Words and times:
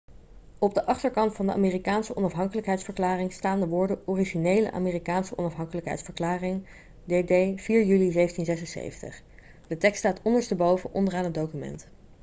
op 0.59 0.73
de 0.73 0.85
achterkant 0.85 1.35
van 1.35 1.45
de 1.45 1.53
amerikaanse 1.53 2.15
onafhankelijkheidsverklaring 2.15 3.33
staan 3.33 3.59
de 3.59 3.67
woorden 3.67 4.01
'originele 4.07 4.71
amerikaanse 4.71 5.37
onafhankelijkheidsverklaring 5.37 6.65
dd. 7.07 7.61
4 7.61 7.61
juli 7.85 8.11
1776'. 8.99 9.21
de 9.67 9.77
tekst 9.77 9.97
staat 9.99 10.21
ondersteboven 10.23 10.93
onderaan 10.93 11.23
het 11.23 11.33
document 11.33 11.87